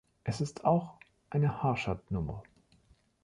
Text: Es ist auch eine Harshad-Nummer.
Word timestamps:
Es 0.23 0.41
ist 0.41 0.65
auch 0.65 0.97
eine 1.29 1.61
Harshad-Nummer. 1.61 2.41